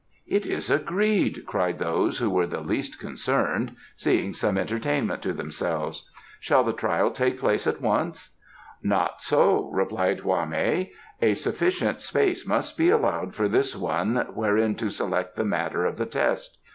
"It 0.25 0.47
is 0.47 0.71
agreed!" 0.71 1.45
cried 1.45 1.77
those 1.77 2.17
who 2.17 2.31
were 2.31 2.47
the 2.47 2.61
least 2.61 2.99
concerned, 2.99 3.75
seeing 3.95 4.33
some 4.33 4.57
entertainment 4.57 5.21
to 5.21 5.31
themselves. 5.31 6.09
"Shall 6.39 6.63
the 6.63 6.73
trial 6.73 7.11
take 7.11 7.39
place 7.39 7.67
at 7.67 7.81
once?" 7.81 8.35
"Not 8.81 9.21
so," 9.21 9.69
replied 9.71 10.21
Hwa 10.21 10.47
mei. 10.47 10.91
"A 11.21 11.35
sufficient 11.35 12.01
space 12.01 12.47
must 12.47 12.77
be 12.79 12.89
allowed 12.89 13.35
for 13.35 13.47
this 13.47 13.75
one 13.75 14.15
wherein 14.33 14.73
to 14.77 14.89
select 14.89 15.35
the 15.35 15.45
matter 15.45 15.85
of 15.85 15.97
the 15.97 16.07
test. 16.07 16.57